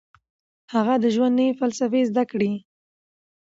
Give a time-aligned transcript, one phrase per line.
[0.73, 2.51] هغه د ژوند نوې فلسفه زده کړه.